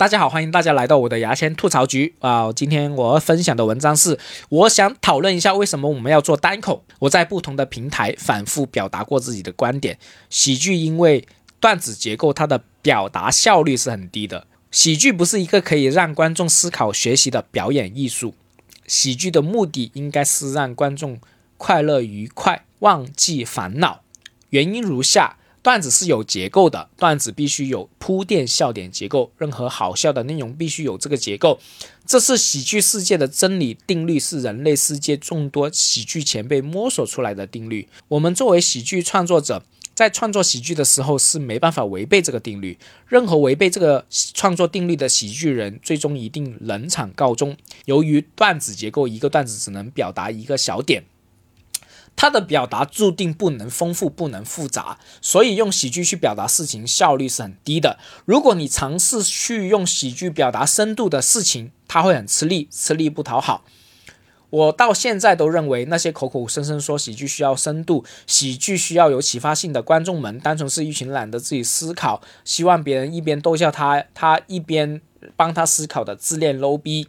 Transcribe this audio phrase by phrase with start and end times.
[0.00, 2.50] 大家好，欢迎大家来到我的牙签吐槽局啊！
[2.54, 6.82] 今天我要分享的文章是，我想讨论一下为什么我们要做单口。
[7.00, 9.98] 我在不同的平台反复表达过自己的观点。
[10.30, 11.28] 喜剧因为
[11.60, 14.46] 段子结构，它的表达效率是很低的。
[14.70, 18.32] 喜剧不是一个可以让观众思考学习的表演艺术。
[18.86, 21.20] 喜剧的目的应该是让观众
[21.58, 24.00] 快乐愉快，忘记烦恼。
[24.48, 25.36] 原因如下。
[25.62, 31.60] 段子是有结构的，段子必须有铺垫笑点结构，任何好笑的内容必须有这个结构，
[32.06, 37.88] 这是喜剧世界的真理定律，是人类世界众多喜剧前辈摸索出来的定律。
[38.08, 39.62] 我们作为喜剧创作者，
[39.94, 47.54] 在创作喜剧的时候是没办法违背这个定律，任何违背这个创作定律的喜剧人，最终一定冷场告终。
[47.84, 51.04] 由于段子结构，一个段子只能表达一个小点。
[52.20, 57.98] 他的表达注定不能丰富，不能复杂，所以用喜剧去表达事情效率是很低的。
[58.26, 63.64] 如果你尝试去用喜剧表达深度的事情，他会很吃力，吃力不讨好。
[64.50, 75.00] 我到现在都认为，那些口口声声说喜剧需要深度、喜剧需要有启发性的观众们，单纯是一群懒得自己思考，希望别人一边逗笑他，他一边
[75.36, 77.08] 帮他思考的自恋 low 逼。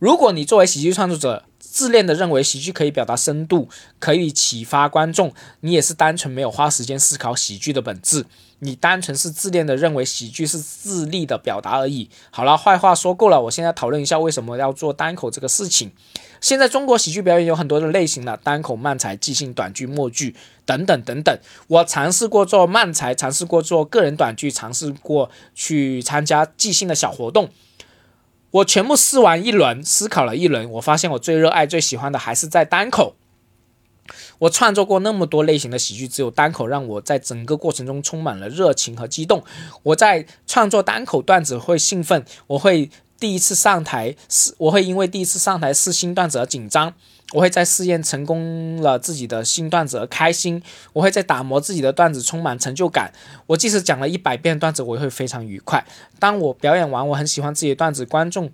[0.00, 3.68] 如果你作为喜剧创作者，自恋的认为喜剧可以表达深度，
[4.00, 5.32] 可以启发观众。
[5.60, 8.26] 你也是单纯没有花时间思考喜剧的本质。
[8.62, 12.10] 你单纯是自恋的认为喜剧是自立的表达而已。
[12.30, 15.92] 好了，坏话说够了，我现在讨论一下为什么要做单口这个事情。
[16.40, 20.34] 现在中国喜剧表演有很多的类型了，单口、慢才、即兴、短剧、默剧
[20.66, 21.38] 等等等等。
[21.68, 27.48] 我尝试过做慢才，尝试过做个人短剧，尝试过去参加即兴的小活动。
[28.50, 33.16] 我全部试完一轮，思考了一轮，我发现我最热爱、最喜欢的还是在单口。
[34.40, 39.44] 我创作过那么多类型的喜剧，只有单口让我在整个过程中充满了热情和激动。
[39.84, 46.94] 我在创作单口段子会兴奋，我会第一次上台试，我会因为第一次上台试新段子而紧张。
[47.32, 53.12] 我会在试验成功了自己的新段子而开心，我会在打磨自己的段子充满成就感。
[53.46, 55.84] 我即使讲了一百遍段子，我也会非常愉快。
[56.18, 58.50] 当我表演完我很喜欢自己的段子，观众。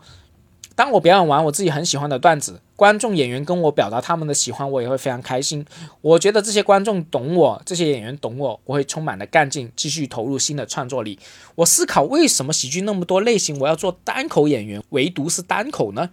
[0.77, 5.65] 当我表演完我自己很喜欢的段子，观众演员跟我表达他们的喜欢，我也会非常开心。
[6.03, 11.19] 我觉得这些观众懂我，这些演员懂我，我会充满了干劲，继续投入新的创作里。
[11.55, 16.11] 我思考为什么喜剧那么多类型，我要做单口演员，唯独是单口呢？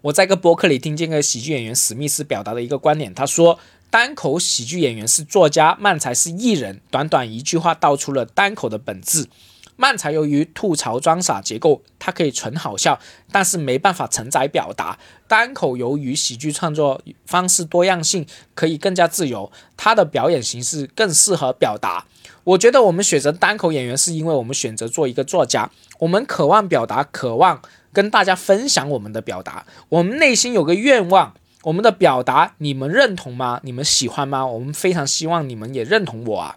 [0.00, 3.58] 我在一个博客里听见个喜剧演员史密斯表达的一个观点，他说
[3.90, 6.80] 单口喜剧演员是作家，漫才是艺人。
[6.90, 9.26] 短短一句话道出了单口的本质。
[9.76, 12.98] 漫才由于吐槽装傻结构，它可以纯好笑，
[13.30, 14.98] 但是没办法承载表达。
[15.28, 22.06] 单口由于喜剧创作方式多样性，可以更加自由，它的表演形式更适合表达。
[22.44, 27.60] 我觉得我们选择单口演员，是因为我们选择做一个作家，我们渴望表达，渴望
[27.92, 29.66] 跟大家分享我们的表达。
[29.88, 31.34] 我们内心有个愿望，
[31.64, 33.60] 我们的表达你们认同吗？
[33.64, 34.46] 你们喜欢吗？
[34.46, 36.56] 我们非常希望你们也认同我啊。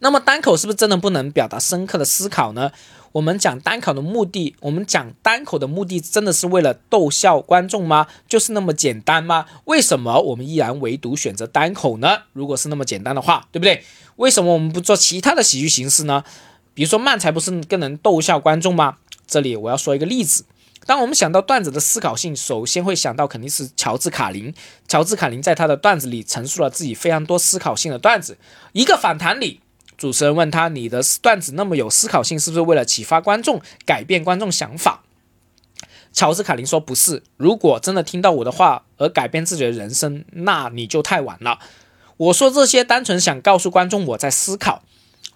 [0.00, 2.72] 那么单口是不是真的不能表达深刻的思考呢？
[3.12, 8.06] 我们讲单口的目的，我们讲单口的目的真的是为了逗笑观众吗？
[8.28, 9.46] 就是那么简单吗？
[9.64, 12.22] 为什么我们依然唯独选择单口呢？
[12.32, 13.84] 如果是那么简单的话，对不对？
[14.16, 16.24] 为什么我们不做其他的喜剧形式呢？
[16.72, 18.96] 比如说慢才不是更能逗笑观众吗？
[19.26, 20.44] 这里我要说一个例子，
[20.86, 24.54] 当我们想到段子的思考性，首先会想到肯定是乔治卡林。
[24.88, 28.38] 乔治卡林在他的段子里陈述了自己非常多思考性的段子，
[28.72, 29.60] 一个访谈里。
[30.00, 35.02] 主持人问他：“你的段子那么有思考性，是不是为了启发观众、改变观众想法？”
[36.10, 37.22] 乔治·卡林说：“不是。
[37.36, 41.58] 如果真的听到我的话而改变自己的人生，那你就太晚了。
[42.16, 44.82] 我说这些单纯想告诉观众我在思考。”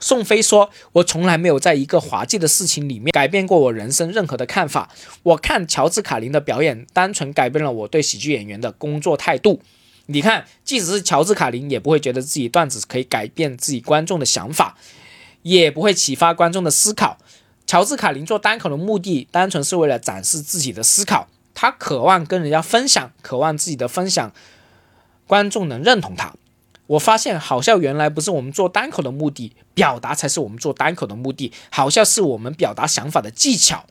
[0.00, 4.88] 宋飞说：“我从来没有在一个滑稽的事情里面改变过我人生任何的看法。
[5.22, 9.60] 我看乔治·卡林的表演，单纯改变了我对喜剧演员的工作态度。”
[10.06, 14.76] 你看，即使是乔治·卡林，也不会觉得自己段子可以改变自己观众的想法，
[15.42, 17.16] 也不会启发观众的思考。
[17.66, 24.30] 乔治·卡林做单口的目的，单纯是为了展示自己的思考，他渴望跟人家分享，渴望自己的分享
[25.26, 26.34] 观众能认同他。
[26.86, 31.50] 我发现好笑原来不是我们做单口的目的，表达才是我们做单口的目的。
[31.70, 33.86] 好笑是我们表达想法的技巧。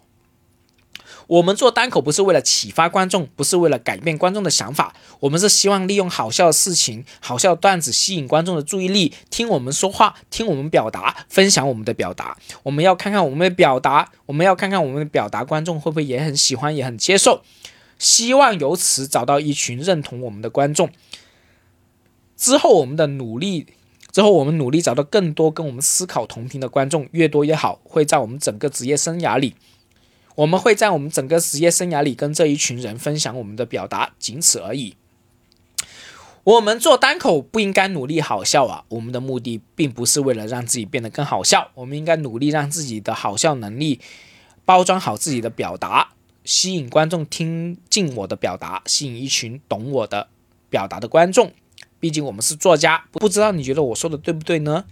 [1.28, 12.38] 我们做单口不是为了启发观众，不是为了改变观众的想法，我们是希望利用好笑的事情、好笑的段子吸引观众的注意力，听我们说话，听我们表达，分享我们的表达。
[12.64, 17.42] 我们要看看我们的表达，我们要看看我们的表达，观众会不会也很喜欢，也很接受？
[17.98, 20.90] 希望由此找到一群认同我们的观众。
[22.36, 23.68] 之后我们的努力。
[24.12, 29.56] 之后我们努力找到更多跟我们思考同频的观众，越多越好，会在我们整个职业生涯里，
[30.36, 34.96] 我们会在我们整个职业生涯里跟这一群人分享我们的表达，仅此而已。
[36.44, 38.84] 我们做单口不应该努力好笑啊！
[38.90, 44.02] 我们的目的并不是为了让自己变得更好笑，我们应该努力让自己的好笑能力
[44.66, 46.10] 包装好自己的表达，
[46.44, 50.28] 吸引观众听进我的表达，吸引一群懂我的
[50.70, 51.54] 表达的观众。
[52.02, 54.84] 毕竟我们是作家，不知道你觉得我说的对不对呢？